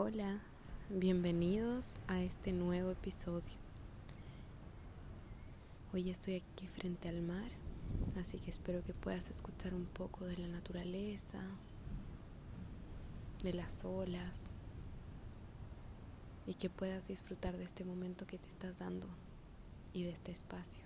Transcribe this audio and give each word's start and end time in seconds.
Hola, 0.00 0.38
bienvenidos 0.90 1.84
a 2.06 2.22
este 2.22 2.52
nuevo 2.52 2.92
episodio. 2.92 3.42
Hoy 5.92 6.08
estoy 6.08 6.36
aquí 6.36 6.68
frente 6.68 7.08
al 7.08 7.20
mar, 7.20 7.50
así 8.16 8.38
que 8.38 8.48
espero 8.48 8.80
que 8.84 8.94
puedas 8.94 9.28
escuchar 9.28 9.74
un 9.74 9.86
poco 9.86 10.24
de 10.24 10.36
la 10.36 10.46
naturaleza, 10.46 11.40
de 13.42 13.54
las 13.54 13.84
olas 13.84 14.50
y 16.46 16.54
que 16.54 16.70
puedas 16.70 17.08
disfrutar 17.08 17.56
de 17.56 17.64
este 17.64 17.84
momento 17.84 18.24
que 18.24 18.38
te 18.38 18.48
estás 18.50 18.78
dando 18.78 19.08
y 19.92 20.04
de 20.04 20.10
este 20.10 20.30
espacio. 20.30 20.84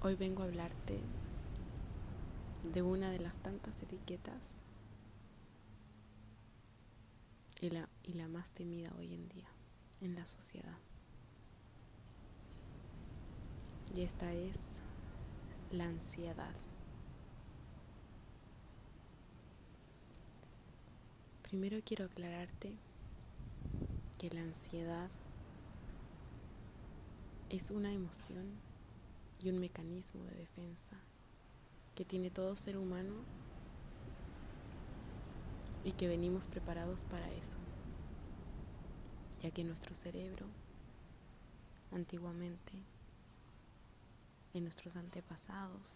Hoy 0.00 0.14
vengo 0.14 0.42
a 0.42 0.46
hablarte 0.46 0.98
de 2.72 2.80
una 2.80 3.10
de 3.10 3.18
las 3.18 3.36
tantas 3.36 3.82
etiquetas 3.82 4.58
y 7.60 7.70
la, 7.70 7.88
y 8.02 8.14
la 8.14 8.28
más 8.28 8.50
temida 8.52 8.92
hoy 8.98 9.14
en 9.14 9.28
día 9.28 9.48
en 10.00 10.14
la 10.14 10.26
sociedad. 10.26 10.78
Y 13.94 14.02
esta 14.02 14.32
es 14.32 14.80
la 15.72 15.84
ansiedad. 15.84 16.54
Primero 21.42 21.78
quiero 21.84 22.04
aclararte 22.04 22.74
que 24.18 24.30
la 24.30 24.42
ansiedad 24.42 25.08
es 27.48 27.70
una 27.70 27.92
emoción 27.92 28.52
y 29.40 29.48
un 29.48 29.58
mecanismo 29.58 30.24
de 30.24 30.34
defensa 30.34 30.96
que 31.94 32.04
tiene 32.04 32.30
todo 32.30 32.54
ser 32.54 32.76
humano 32.76 33.14
y 35.84 35.92
que 35.92 36.08
venimos 36.08 36.46
preparados 36.46 37.02
para 37.04 37.30
eso, 37.32 37.58
ya 39.42 39.50
que 39.50 39.64
nuestro 39.64 39.94
cerebro 39.94 40.46
antiguamente, 41.92 42.72
en 44.54 44.64
nuestros 44.64 44.96
antepasados, 44.96 45.94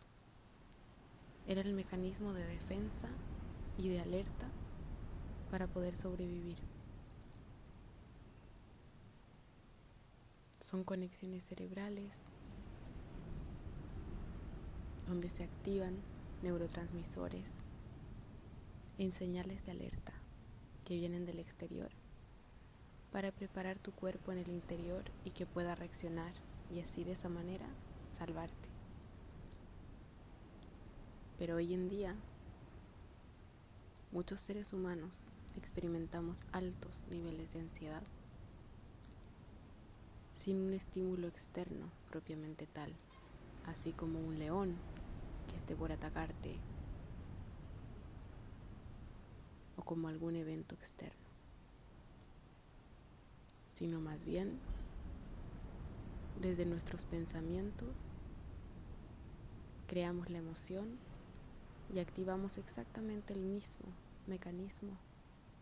era 1.47 1.61
el 1.61 1.75
mecanismo 1.75 2.33
de 2.33 2.47
defensa 2.47 3.09
y 3.77 3.89
de 3.89 4.01
alerta 4.01 4.49
para 5.51 5.67
poder 5.67 5.97
sobrevivir. 5.97 6.59
Son 10.61 10.85
conexiones 10.85 11.45
cerebrales 11.45 12.21
donde 15.09 15.29
se 15.29 15.45
activan 15.45 15.97
neurotransmisores 16.43 17.51
en 19.03 19.12
señales 19.12 19.67
de 19.67 19.72
alerta 19.72 20.12
que 20.84 20.95
vienen 20.95 21.27
del 21.27 21.41
exterior 21.41 21.91
para 23.11 23.33
preparar 23.33 23.77
tu 23.80 23.90
cuerpo 23.90 24.30
en 24.30 24.39
el 24.39 24.48
interior 24.48 25.02
y 25.24 25.33
que 25.33 25.45
pueda 25.45 25.74
reaccionar 25.74 26.33
y 26.73 26.79
así 26.79 27.02
de 27.02 27.12
esa 27.12 27.29
manera 27.29 27.67
salvarte. 28.12 28.68
Pero 31.36 31.57
hoy 31.57 31.74
en 31.74 31.89
día 31.89 32.14
muchos 34.12 34.41
seres 34.41 34.73
humanos 34.73 35.18
experimentamos 35.57 36.45
altos 36.52 37.05
niveles 37.11 37.52
de 37.55 37.61
ansiedad 37.61 38.05
sin 40.33 40.58
un 40.61 40.74
estímulo 40.74 41.27
externo 41.27 41.91
propiamente 42.08 42.68
tal, 42.68 42.92
así 43.67 43.91
como 43.91 44.20
un 44.20 44.39
león 44.39 44.77
que 45.51 45.57
esté 45.57 45.74
por 45.74 45.91
atacarte 45.91 46.57
como 49.85 50.09
algún 50.09 50.37
evento 50.37 50.75
externo, 50.75 51.27
sino 53.69 54.01
más 54.01 54.25
bien 54.25 54.59
desde 56.41 56.67
nuestros 56.67 57.05
pensamientos 57.05 58.09
creamos 59.87 60.31
la 60.31 60.39
emoción 60.39 60.98
y 61.95 61.98
activamos 61.98 62.59
exactamente 62.59 63.35
el 63.35 63.41
mismo 63.41 63.87
mecanismo 64.27 64.97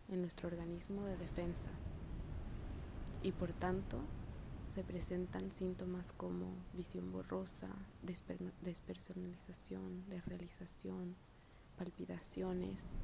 en 0.09 0.21
nuestro 0.21 0.47
organismo 0.47 1.03
de 1.03 1.17
defensa. 1.17 1.69
Y 3.23 3.33
por 3.33 3.51
tanto 3.51 3.99
se 4.69 4.83
presentan 4.83 5.51
síntomas 5.51 6.13
como 6.13 6.53
visión 6.73 7.11
borrosa, 7.11 7.67
despersonalización, 8.01 10.09
desrealización, 10.09 11.15
palpitaciones, 11.77 12.95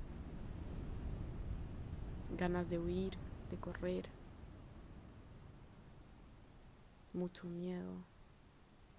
ganas 2.35 2.69
de 2.69 2.79
huir, 2.79 3.13
de 3.49 3.57
correr, 3.57 4.09
mucho 7.13 7.47
miedo, 7.47 7.93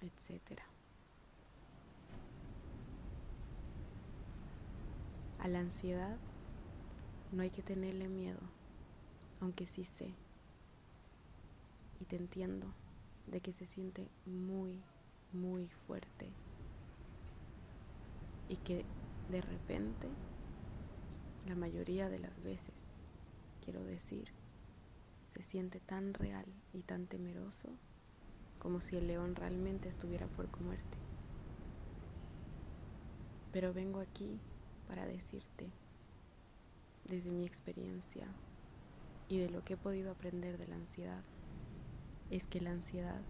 etc. 0.00 0.60
A 5.38 5.48
la 5.48 5.60
ansiedad 5.60 6.18
no 7.32 7.42
hay 7.42 7.50
que 7.50 7.62
tenerle 7.62 8.08
miedo, 8.08 8.40
aunque 9.40 9.66
sí 9.66 9.84
sé 9.84 10.14
y 12.00 12.04
te 12.04 12.16
entiendo 12.16 12.68
de 13.26 13.40
que 13.40 13.52
se 13.52 13.66
siente 13.66 14.08
muy, 14.24 14.80
muy 15.32 15.68
fuerte 15.68 16.30
y 18.48 18.56
que 18.56 18.84
de 19.30 19.42
repente, 19.42 20.08
la 21.46 21.54
mayoría 21.54 22.08
de 22.08 22.18
las 22.18 22.42
veces, 22.42 22.94
quiero 23.68 23.84
decir, 23.84 24.30
se 25.26 25.42
siente 25.42 25.78
tan 25.78 26.14
real 26.14 26.46
y 26.72 26.84
tan 26.84 27.06
temeroso 27.06 27.68
como 28.58 28.80
si 28.80 28.96
el 28.96 29.06
león 29.06 29.34
realmente 29.34 29.90
estuviera 29.90 30.26
por 30.26 30.50
comerte. 30.50 30.96
Pero 33.52 33.74
vengo 33.74 34.00
aquí 34.00 34.40
para 34.86 35.04
decirte, 35.04 35.70
desde 37.04 37.30
mi 37.30 37.44
experiencia 37.44 38.26
y 39.28 39.36
de 39.36 39.50
lo 39.50 39.62
que 39.62 39.74
he 39.74 39.76
podido 39.76 40.12
aprender 40.12 40.56
de 40.56 40.66
la 40.66 40.76
ansiedad, 40.76 41.22
es 42.30 42.46
que 42.46 42.62
la 42.62 42.70
ansiedad 42.70 43.20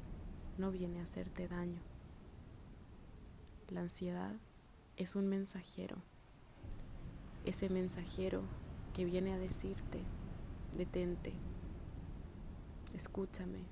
no 0.56 0.70
viene 0.70 1.00
a 1.00 1.02
hacerte 1.02 1.48
daño. 1.48 1.82
La 3.70 3.80
ansiedad 3.80 4.36
es 4.96 5.16
un 5.16 5.26
mensajero, 5.26 5.96
ese 7.44 7.68
mensajero 7.68 8.44
que 8.98 9.04
viene 9.04 9.32
a 9.32 9.38
decirte 9.38 10.00
detente, 10.76 11.32
escúchame, 12.94 13.64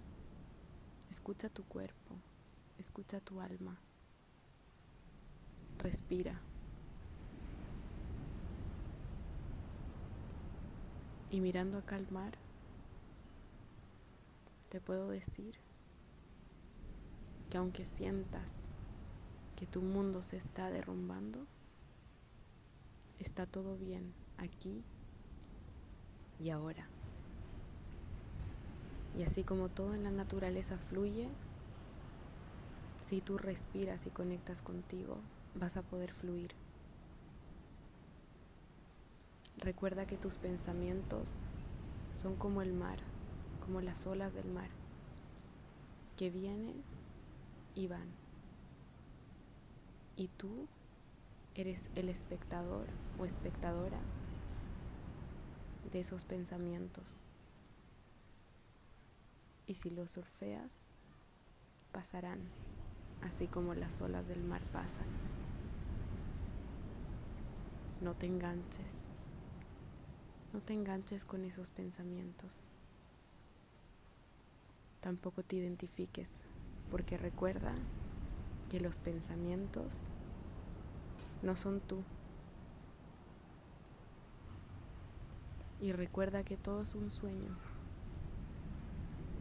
escucha 1.11 1.49
tu 1.49 1.65
cuerpo, 1.65 2.17
escucha 2.79 3.21
tu 3.21 3.41
alma, 3.41 3.79
respira. 5.79 6.41
Y 11.31 11.41
mirando 11.41 11.79
a 11.79 11.83
calmar, 11.83 12.39
te 14.69 14.81
puedo 14.81 15.09
decir 15.09 15.57
que 17.51 17.59
aunque 17.59 17.85
sientas 17.85 18.67
que 19.57 19.67
tu 19.67 19.83
mundo 19.83 20.23
se 20.23 20.37
está 20.37 20.71
derrumbando, 20.71 21.47
está 23.19 23.47
todo 23.47 23.77
bien 23.77 24.13
aquí 24.37 24.85
y 26.41 26.51
ahora. 26.51 26.87
Y 29.19 29.23
así 29.23 29.45
como 29.45 29.69
todo 29.69 29.95
en 29.95 30.03
la 30.03 30.11
naturaleza 30.11 30.77
fluye, 30.79 31.29
si 33.01 33.21
tú 33.21 33.39
respiras 33.39 34.07
y 34.07 34.11
conectas 34.11 34.63
contigo, 34.63 35.19
vas 35.55 35.77
a 35.77 35.83
poder 35.83 36.13
fluir. 36.13 36.53
Recuerda 39.59 40.07
que 40.07 40.19
tus 40.19 40.37
pensamientos 40.37 41.33
son 42.13 42.37
como 42.37 42.61
el 42.61 42.73
mar, 42.73 42.99
como 43.65 43.81
las 43.81 44.07
olas 44.07 44.35
del 44.35 44.51
mar, 44.53 44.69
que 46.17 46.31
vienen 46.31 46.83
y 47.75 47.87
van. 47.87 48.09
Y 50.17 50.29
tú 50.29 50.67
eres 51.55 51.91
el 51.95 52.09
espectador 52.09 52.87
o 53.19 53.25
espectadora 53.25 53.99
de 55.91 56.01
esos 56.01 56.25
pensamientos. 56.25 57.23
Y 59.67 59.75
si 59.75 59.91
los 59.91 60.13
surfeas, 60.13 60.89
pasarán, 61.93 62.41
así 63.23 63.47
como 63.47 63.75
las 63.75 64.01
olas 64.01 64.29
del 64.29 64.45
mar 64.45 64.63
pasan. 64.73 65.07
No 68.01 68.15
te 68.15 68.27
enganches, 68.27 69.03
no 70.53 70.61
te 70.61 70.75
enganches 70.75 71.25
con 71.25 71.45
esos 71.45 71.71
pensamientos. 71.71 72.67
Tampoco 75.01 75.43
te 75.43 75.57
identifiques, 75.57 76.45
porque 76.91 77.17
recuerda 77.17 77.75
que 78.71 78.81
los 78.81 78.99
pensamientos 78.99 80.09
no 81.43 81.57
son 81.57 81.81
tú. 81.81 82.03
Y 85.81 85.93
recuerda 85.93 86.43
que 86.43 86.57
todo 86.57 86.83
es 86.83 86.95
un 86.95 87.11
sueño. 87.11 87.57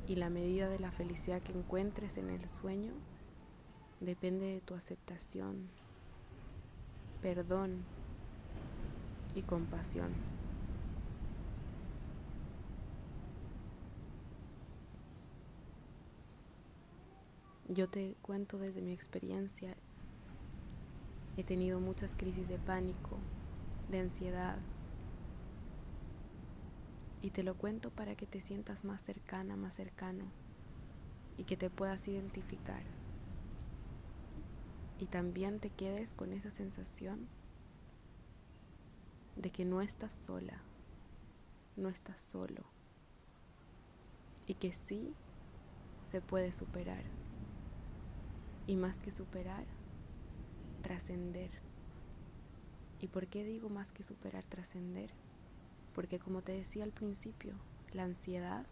Y 0.07 0.15
la 0.15 0.29
medida 0.29 0.69
de 0.69 0.79
la 0.79 0.91
felicidad 0.91 1.41
que 1.41 1.53
encuentres 1.53 2.17
en 2.17 2.29
el 2.29 2.47
sueño 2.49 2.93
depende 4.01 4.45
de 4.45 4.61
tu 4.61 4.75
aceptación, 4.75 5.69
perdón 7.21 7.83
y 9.33 9.41
compasión. 9.41 10.13
Yo 17.67 17.89
te 17.89 18.15
cuento 18.21 18.59
desde 18.59 18.81
mi 18.81 18.91
experiencia. 18.91 19.75
He 21.35 21.43
tenido 21.43 21.79
muchas 21.79 22.15
crisis 22.15 22.47
de 22.47 22.59
pánico, 22.59 23.17
de 23.89 23.99
ansiedad. 23.99 24.59
Y 27.25 27.31
te 27.31 27.41
lo 27.41 27.55
cuento 27.55 27.89
para 27.89 28.13
que 28.13 28.27
te 28.27 28.39
sientas 28.39 28.83
más 28.83 29.01
cercana, 29.01 29.55
más 29.55 29.73
cercano 29.73 30.25
y 31.39 31.45
que 31.45 31.57
te 31.57 31.71
puedas 31.71 32.07
identificar. 32.07 32.83
Y 34.99 35.07
también 35.07 35.59
te 35.59 35.71
quedes 35.71 36.13
con 36.13 36.33
esa 36.33 36.51
sensación 36.51 37.27
de 39.37 39.49
que 39.49 39.65
no 39.65 39.81
estás 39.81 40.13
sola, 40.13 40.61
no 41.75 41.89
estás 41.89 42.19
solo 42.19 42.63
y 44.45 44.53
que 44.53 44.71
sí 44.71 45.11
se 46.03 46.21
puede 46.21 46.51
superar. 46.51 47.05
Y 48.67 48.75
más 48.75 48.99
que 48.99 49.09
superar, 49.09 49.65
trascender. 50.83 51.49
¿Y 53.01 53.07
por 53.07 53.25
qué 53.25 53.43
digo 53.43 53.69
más 53.69 53.91
que 53.91 54.03
superar, 54.03 54.43
trascender? 54.43 55.24
Porque 55.95 56.19
como 56.19 56.41
te 56.41 56.51
decía 56.51 56.83
al 56.83 56.91
principio, 56.91 57.55
la 57.93 58.03
ansiedad 58.03 58.65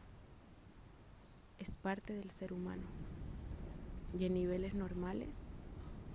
es 1.58 1.78
parte 1.78 2.14
del 2.14 2.30
ser 2.31 2.52
humano 2.52 2.84
y 4.18 4.25
en 4.25 4.34
niveles 4.34 4.74
normales 4.74 5.48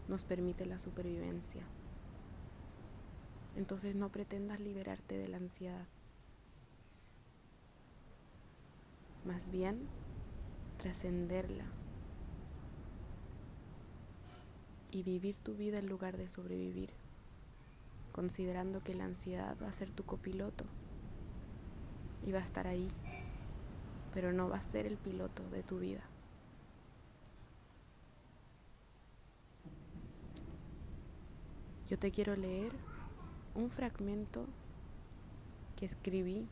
nos 0.06 0.24
permite 0.24 0.66
la 0.66 0.78
supervivencia. 0.78 1.62
Entonces 3.56 3.96
no 3.96 4.10
pretendas 4.12 4.60
liberarte 4.60 5.16
de 5.16 5.28
la 5.28 5.38
ansiedad. 5.38 5.86
Más 9.24 9.50
bien, 9.50 9.88
trascenderla 10.76 11.64
y 14.90 15.02
vivir 15.02 15.38
tu 15.38 15.54
vida 15.54 15.78
en 15.78 15.86
lugar 15.86 16.18
de 16.18 16.28
sobrevivir, 16.28 16.90
considerando 18.12 18.84
que 18.84 18.94
la 18.94 19.04
ansiedad 19.04 19.56
va 19.60 19.68
a 19.68 19.72
ser 19.72 19.90
tu 19.90 20.04
copiloto 20.04 20.66
y 22.28 22.32
va 22.32 22.40
a 22.40 22.42
estar 22.42 22.66
ahí, 22.66 22.86
pero 24.12 24.34
no 24.34 24.50
va 24.50 24.58
a 24.58 24.62
ser 24.62 24.84
el 24.84 24.98
piloto 24.98 25.48
de 25.48 25.62
tu 25.62 25.78
vida. 25.78 26.02
Yo 31.88 31.98
te 31.98 32.10
quiero 32.10 32.36
leer 32.36 32.70
un 33.54 33.70
fragmento 33.70 34.44
que 35.74 35.86
escribí 35.86 36.46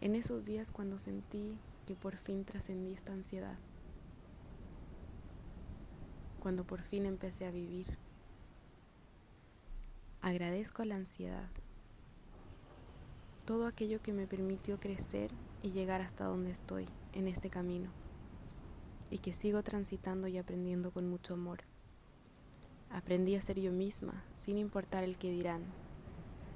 en 0.00 0.14
esos 0.14 0.44
días 0.44 0.70
cuando 0.70 1.00
sentí 1.00 1.58
que 1.84 1.96
por 1.96 2.16
fin 2.16 2.44
trascendí 2.44 2.92
esta 2.92 3.12
ansiedad, 3.12 3.58
cuando 6.38 6.62
por 6.62 6.80
fin 6.80 7.06
empecé 7.06 7.44
a 7.44 7.50
vivir. 7.50 7.98
Agradezco 10.22 10.84
la 10.84 10.94
ansiedad, 10.94 11.50
todo 13.46 13.68
aquello 13.68 14.02
que 14.02 14.12
me 14.12 14.26
permitió 14.26 14.80
crecer 14.80 15.30
y 15.62 15.70
llegar 15.70 16.00
hasta 16.00 16.24
donde 16.24 16.50
estoy 16.50 16.86
en 17.12 17.28
este 17.28 17.48
camino, 17.48 17.90
y 19.08 19.18
que 19.18 19.32
sigo 19.32 19.62
transitando 19.62 20.26
y 20.26 20.36
aprendiendo 20.36 20.90
con 20.90 21.08
mucho 21.08 21.34
amor. 21.34 21.60
Aprendí 22.90 23.36
a 23.36 23.40
ser 23.40 23.60
yo 23.60 23.70
misma, 23.70 24.24
sin 24.34 24.58
importar 24.58 25.04
el 25.04 25.16
que 25.16 25.30
dirán, 25.30 25.62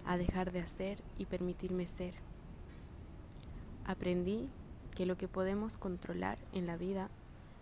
a 0.04 0.16
dejar 0.16 0.50
de 0.50 0.60
hacer 0.60 1.00
y 1.16 1.26
permitirme 1.26 1.86
ser. 1.86 2.14
Aprendí 3.86 4.48
que 4.96 5.06
lo 5.06 5.16
que 5.16 5.28
podemos 5.28 5.76
controlar 5.76 6.38
en 6.52 6.66
la 6.66 6.76
vida 6.76 7.08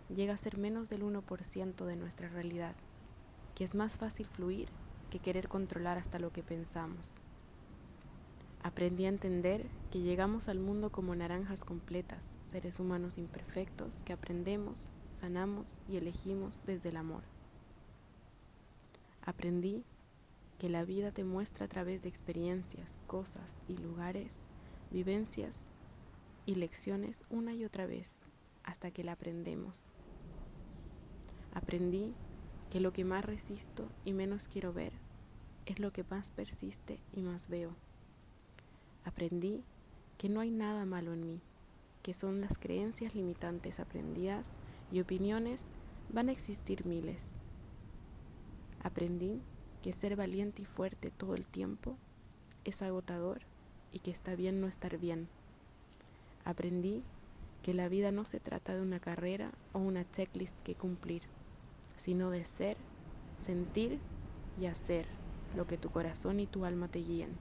llega 0.09 0.33
a 0.33 0.37
ser 0.37 0.57
menos 0.57 0.89
del 0.89 1.03
1% 1.03 1.85
de 1.85 1.95
nuestra 1.95 2.29
realidad, 2.29 2.73
que 3.53 3.63
es 3.63 3.75
más 3.75 3.99
fácil 3.99 4.25
fluir 4.25 4.69
que 5.11 5.19
querer 5.19 5.49
controlar 5.49 5.99
hasta 5.99 6.17
lo 6.17 6.31
que 6.31 6.41
pensamos. 6.41 7.21
Aprendí 8.61 9.05
a 9.05 9.09
entender 9.09 9.65
que 9.89 10.01
llegamos 10.01 10.49
al 10.49 10.59
mundo 10.59 10.91
como 10.91 11.15
naranjas 11.15 11.63
completas, 11.63 12.37
seres 12.45 12.79
humanos 12.79 13.17
imperfectos 13.17 14.03
que 14.03 14.13
aprendemos, 14.13 14.91
sanamos 15.11 15.81
y 15.87 15.95
elegimos 15.97 16.63
desde 16.65 16.89
el 16.89 16.97
amor. 16.97 17.23
Aprendí 19.25 19.83
que 20.57 20.69
la 20.69 20.83
vida 20.83 21.11
te 21.11 21.23
muestra 21.23 21.65
a 21.65 21.69
través 21.69 22.03
de 22.03 22.09
experiencias, 22.09 22.99
cosas 23.07 23.63
y 23.69 23.77
lugares, 23.77 24.49
vivencias 24.91 25.69
y 26.45 26.55
lecciones 26.55 27.23
una 27.29 27.53
y 27.53 27.63
otra 27.63 27.85
vez 27.85 28.25
hasta 28.63 28.91
que 28.91 29.05
la 29.05 29.13
aprendemos. 29.13 29.83
Aprendí 31.53 32.13
que 32.69 32.81
lo 32.81 32.91
que 32.91 33.05
más 33.05 33.23
resisto 33.23 33.87
y 34.03 34.11
menos 34.11 34.47
quiero 34.47 34.73
ver 34.73 34.91
es 35.65 35.79
lo 35.79 35.93
que 35.93 36.03
más 36.03 36.29
persiste 36.29 36.99
y 37.13 37.21
más 37.21 37.47
veo. 37.47 37.71
Aprendí 39.05 39.63
que 40.17 40.29
no 40.29 40.39
hay 40.39 40.51
nada 40.51 40.85
malo 40.85 41.13
en 41.13 41.25
mí, 41.25 41.39
que 42.03 42.13
son 42.13 42.41
las 42.41 42.57
creencias 42.57 43.15
limitantes 43.15 43.79
aprendidas 43.79 44.57
y 44.91 45.01
opiniones 45.01 45.71
van 46.11 46.29
a 46.29 46.31
existir 46.31 46.85
miles 46.85 47.39
Aprendí 48.81 49.41
que 49.81 49.91
ser 49.91 50.15
valiente 50.15 50.61
y 50.61 50.65
fuerte 50.65 51.11
todo 51.11 51.35
el 51.35 51.45
tiempo 51.45 51.97
es 52.63 52.81
agotador 52.81 53.41
y 53.91 53.99
que 53.99 54.11
está 54.11 54.35
bien 54.35 54.61
no 54.61 54.67
estar 54.67 54.97
bien. 54.97 55.27
Aprendí 56.45 57.03
que 57.61 57.73
la 57.73 57.89
vida 57.89 58.11
no 58.11 58.23
se 58.25 58.39
trata 58.39 58.73
de 58.75 58.81
una 58.81 58.99
carrera 58.99 59.51
o 59.73 59.79
una 59.79 60.09
checklist 60.09 60.57
que 60.63 60.75
cumplir, 60.75 61.23
sino 61.97 62.29
de 62.29 62.45
ser, 62.45 62.77
sentir 63.37 63.99
y 64.59 64.67
hacer 64.67 65.05
lo 65.55 65.67
que 65.67 65.77
tu 65.77 65.89
corazón 65.89 66.39
y 66.39 66.47
tu 66.47 66.63
alma 66.63 66.87
te 66.87 66.99
guíen. 66.99 67.31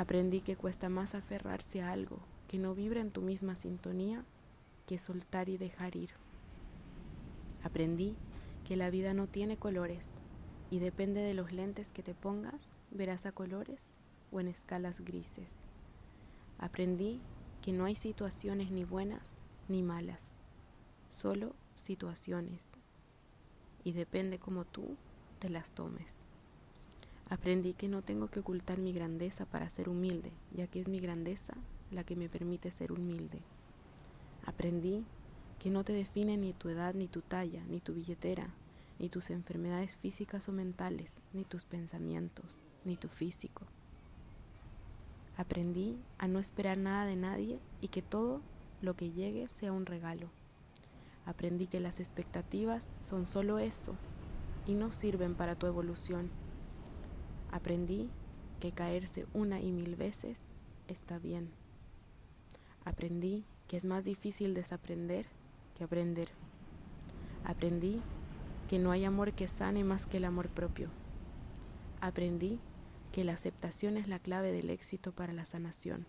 Aprendí 0.00 0.40
que 0.40 0.56
cuesta 0.56 0.88
más 0.88 1.14
aferrarse 1.14 1.82
a 1.82 1.92
algo 1.92 2.20
que 2.48 2.56
no 2.56 2.74
vibra 2.74 3.02
en 3.02 3.10
tu 3.10 3.20
misma 3.20 3.54
sintonía 3.54 4.24
que 4.86 4.96
soltar 4.96 5.50
y 5.50 5.58
dejar 5.58 5.94
ir. 5.94 6.08
Aprendí 7.62 8.16
que 8.66 8.76
la 8.76 8.88
vida 8.88 9.12
no 9.12 9.26
tiene 9.26 9.58
colores 9.58 10.14
y 10.70 10.78
depende 10.78 11.20
de 11.20 11.34
los 11.34 11.52
lentes 11.52 11.92
que 11.92 12.02
te 12.02 12.14
pongas, 12.14 12.76
verás 12.90 13.26
a 13.26 13.32
colores 13.32 13.98
o 14.32 14.40
en 14.40 14.48
escalas 14.48 15.02
grises. 15.02 15.58
Aprendí 16.58 17.20
que 17.60 17.72
no 17.72 17.84
hay 17.84 17.94
situaciones 17.94 18.70
ni 18.70 18.84
buenas 18.84 19.36
ni 19.68 19.82
malas, 19.82 20.34
solo 21.10 21.54
situaciones 21.74 22.68
y 23.84 23.92
depende 23.92 24.38
como 24.38 24.64
tú 24.64 24.96
te 25.40 25.50
las 25.50 25.72
tomes. 25.72 26.24
Aprendí 27.30 27.74
que 27.74 27.88
no 27.88 28.02
tengo 28.02 28.28
que 28.28 28.40
ocultar 28.40 28.78
mi 28.78 28.92
grandeza 28.92 29.46
para 29.46 29.70
ser 29.70 29.88
humilde, 29.88 30.32
ya 30.52 30.66
que 30.66 30.80
es 30.80 30.88
mi 30.88 30.98
grandeza 30.98 31.54
la 31.92 32.02
que 32.02 32.16
me 32.16 32.28
permite 32.28 32.72
ser 32.72 32.90
humilde. 32.90 33.40
Aprendí 34.44 35.04
que 35.60 35.70
no 35.70 35.84
te 35.84 35.92
define 35.92 36.36
ni 36.36 36.52
tu 36.52 36.68
edad, 36.68 36.92
ni 36.94 37.06
tu 37.06 37.20
talla, 37.20 37.62
ni 37.68 37.78
tu 37.78 37.94
billetera, 37.94 38.48
ni 38.98 39.08
tus 39.08 39.30
enfermedades 39.30 39.96
físicas 39.96 40.48
o 40.48 40.52
mentales, 40.52 41.22
ni 41.32 41.44
tus 41.44 41.64
pensamientos, 41.64 42.64
ni 42.84 42.96
tu 42.96 43.08
físico. 43.08 43.64
Aprendí 45.36 45.96
a 46.18 46.26
no 46.26 46.40
esperar 46.40 46.78
nada 46.78 47.06
de 47.06 47.16
nadie 47.16 47.60
y 47.80 47.88
que 47.88 48.02
todo 48.02 48.40
lo 48.82 48.96
que 48.96 49.10
llegue 49.10 49.48
sea 49.48 49.72
un 49.72 49.86
regalo. 49.86 50.28
Aprendí 51.26 51.68
que 51.68 51.78
las 51.78 52.00
expectativas 52.00 52.88
son 53.02 53.28
solo 53.28 53.60
eso, 53.60 53.94
y 54.66 54.74
no 54.74 54.92
sirven 54.92 55.34
para 55.34 55.54
tu 55.54 55.66
evolución. 55.66 56.30
Aprendí 57.50 58.08
que 58.60 58.72
caerse 58.72 59.26
una 59.34 59.60
y 59.60 59.72
mil 59.72 59.96
veces 59.96 60.52
está 60.88 61.18
bien. 61.18 61.50
Aprendí 62.84 63.44
que 63.66 63.76
es 63.76 63.84
más 63.84 64.04
difícil 64.04 64.54
desaprender 64.54 65.26
que 65.74 65.84
aprender. 65.84 66.28
Aprendí 67.44 68.00
que 68.68 68.78
no 68.78 68.92
hay 68.92 69.04
amor 69.04 69.32
que 69.32 69.48
sane 69.48 69.82
más 69.82 70.06
que 70.06 70.18
el 70.18 70.24
amor 70.24 70.48
propio. 70.48 70.90
Aprendí 72.00 72.60
que 73.12 73.24
la 73.24 73.32
aceptación 73.32 73.96
es 73.96 74.08
la 74.08 74.18
clave 74.18 74.52
del 74.52 74.70
éxito 74.70 75.12
para 75.12 75.32
la 75.32 75.44
sanación. 75.44 76.06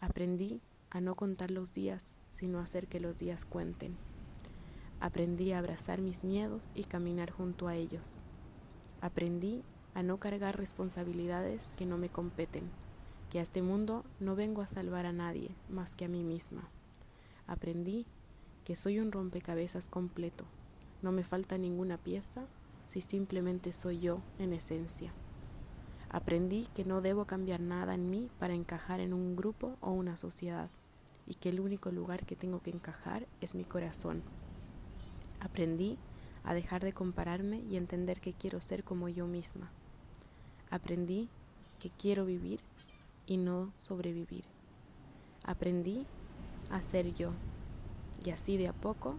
Aprendí 0.00 0.60
a 0.90 1.00
no 1.00 1.14
contar 1.14 1.50
los 1.50 1.72
días, 1.72 2.18
sino 2.28 2.58
hacer 2.58 2.86
que 2.86 3.00
los 3.00 3.18
días 3.18 3.44
cuenten. 3.44 3.96
Aprendí 5.00 5.52
a 5.52 5.58
abrazar 5.58 6.00
mis 6.00 6.24
miedos 6.24 6.70
y 6.74 6.84
caminar 6.84 7.30
junto 7.30 7.68
a 7.68 7.76
ellos. 7.76 8.20
Aprendí 9.00 9.62
a 9.94 10.02
no 10.02 10.18
cargar 10.18 10.56
responsabilidades 10.58 11.72
que 11.76 11.86
no 11.86 11.98
me 11.98 12.08
competen, 12.08 12.64
que 13.30 13.38
a 13.38 13.42
este 13.42 13.62
mundo 13.62 14.04
no 14.20 14.36
vengo 14.36 14.62
a 14.62 14.66
salvar 14.66 15.06
a 15.06 15.12
nadie 15.12 15.50
más 15.68 15.94
que 15.94 16.04
a 16.04 16.08
mí 16.08 16.24
misma. 16.24 16.68
Aprendí 17.46 18.06
que 18.64 18.76
soy 18.76 18.98
un 18.98 19.12
rompecabezas 19.12 19.88
completo, 19.88 20.44
no 21.02 21.12
me 21.12 21.22
falta 21.22 21.58
ninguna 21.58 21.98
pieza 21.98 22.46
si 22.86 23.00
simplemente 23.00 23.72
soy 23.72 23.98
yo 23.98 24.20
en 24.38 24.52
esencia. 24.52 25.12
Aprendí 26.08 26.68
que 26.74 26.84
no 26.84 27.00
debo 27.00 27.24
cambiar 27.24 27.60
nada 27.60 27.94
en 27.94 28.08
mí 28.08 28.30
para 28.38 28.54
encajar 28.54 29.00
en 29.00 29.12
un 29.12 29.36
grupo 29.36 29.76
o 29.80 29.90
una 29.90 30.16
sociedad 30.16 30.70
y 31.26 31.34
que 31.34 31.48
el 31.48 31.60
único 31.60 31.90
lugar 31.90 32.24
que 32.24 32.36
tengo 32.36 32.60
que 32.62 32.70
encajar 32.70 33.26
es 33.40 33.54
mi 33.54 33.64
corazón. 33.64 34.22
Aprendí 35.40 35.98
a 36.44 36.54
dejar 36.54 36.84
de 36.84 36.92
compararme 36.92 37.58
y 37.68 37.76
entender 37.76 38.20
que 38.20 38.32
quiero 38.32 38.60
ser 38.60 38.84
como 38.84 39.08
yo 39.08 39.26
misma. 39.26 39.72
Aprendí 40.70 41.28
que 41.78 41.90
quiero 41.90 42.24
vivir 42.24 42.60
y 43.26 43.36
no 43.36 43.72
sobrevivir. 43.76 44.44
Aprendí 45.44 46.06
a 46.70 46.82
ser 46.82 47.12
yo 47.14 47.32
y 48.24 48.30
así 48.30 48.56
de 48.56 48.68
a 48.68 48.72
poco 48.72 49.16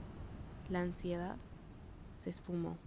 la 0.69 0.81
ansiedad 0.81 1.37
se 2.17 2.29
esfumó. 2.29 2.77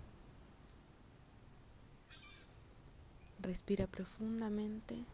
Respira 3.40 3.86
profundamente 3.86 5.04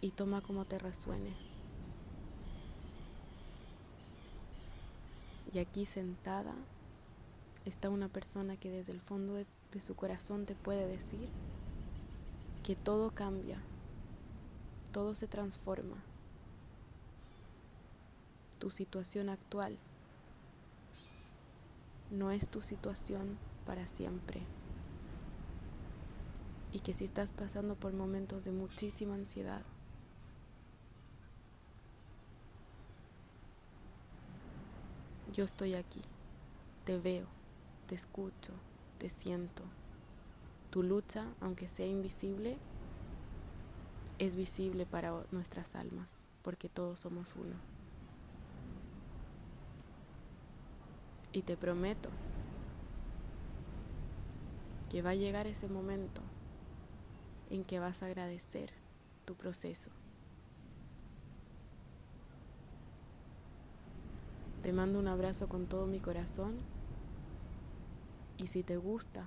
y 0.00 0.10
toma 0.12 0.40
como 0.40 0.64
te 0.64 0.78
resuene. 0.78 1.34
Y 5.52 5.58
aquí 5.58 5.86
sentada 5.86 6.54
está 7.64 7.90
una 7.90 8.08
persona 8.08 8.56
que 8.56 8.70
desde 8.70 8.92
el 8.92 9.00
fondo 9.00 9.34
de, 9.34 9.46
de, 9.72 9.80
su 9.80 9.94
corazón 9.94 10.46
te 10.46 10.54
puede 10.54 10.86
decir 10.86 11.28
que 12.68 12.76
todo 12.76 13.10
cambia, 13.12 13.62
todo 14.92 15.14
se 15.14 15.26
transforma. 15.26 15.96
Tu 18.58 18.68
situación 18.68 19.30
actual 19.30 19.78
no 22.10 22.30
es 22.30 22.50
tu 22.50 22.60
situación 22.60 23.38
para 23.64 23.86
siempre. 23.86 24.42
Y 26.70 26.80
que 26.80 26.92
si 26.92 27.06
estás 27.06 27.32
pasando 27.32 27.74
por 27.74 27.94
momentos 27.94 28.44
de 28.44 28.52
muchísima 28.52 29.14
ansiedad, 29.14 29.62
yo 35.32 35.44
estoy 35.44 35.72
aquí, 35.72 36.02
te 36.84 36.98
veo, 36.98 37.28
te 37.86 37.94
escucho, 37.94 38.52
te 38.98 39.08
siento. 39.08 39.64
Tu 40.78 40.84
lucha, 40.84 41.24
aunque 41.40 41.66
sea 41.66 41.86
invisible, 41.86 42.56
es 44.20 44.36
visible 44.36 44.86
para 44.86 45.24
nuestras 45.32 45.74
almas, 45.74 46.14
porque 46.42 46.68
todos 46.68 47.00
somos 47.00 47.34
uno. 47.34 47.56
Y 51.32 51.42
te 51.42 51.56
prometo 51.56 52.10
que 54.88 55.02
va 55.02 55.10
a 55.10 55.14
llegar 55.16 55.48
ese 55.48 55.66
momento 55.66 56.20
en 57.50 57.64
que 57.64 57.80
vas 57.80 58.04
a 58.04 58.06
agradecer 58.06 58.70
tu 59.24 59.34
proceso. 59.34 59.90
Te 64.62 64.72
mando 64.72 65.00
un 65.00 65.08
abrazo 65.08 65.48
con 65.48 65.66
todo 65.66 65.88
mi 65.88 65.98
corazón 65.98 66.54
y 68.36 68.46
si 68.46 68.62
te 68.62 68.76
gusta 68.76 69.26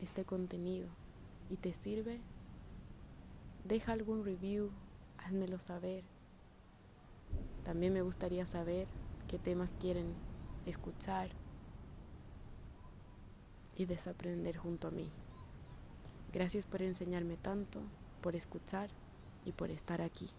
este 0.00 0.24
contenido 0.24 0.88
y 1.50 1.56
te 1.56 1.72
sirve, 1.72 2.20
deja 3.64 3.92
algún 3.92 4.24
review, 4.24 4.70
házmelo 5.18 5.58
saber. 5.58 6.04
También 7.64 7.92
me 7.92 8.02
gustaría 8.02 8.46
saber 8.46 8.86
qué 9.28 9.38
temas 9.38 9.76
quieren 9.78 10.14
escuchar 10.66 11.30
y 13.76 13.86
desaprender 13.86 14.56
junto 14.56 14.88
a 14.88 14.90
mí. 14.90 15.10
Gracias 16.32 16.66
por 16.66 16.82
enseñarme 16.82 17.36
tanto, 17.36 17.80
por 18.20 18.36
escuchar 18.36 18.90
y 19.44 19.52
por 19.52 19.70
estar 19.70 20.02
aquí. 20.02 20.30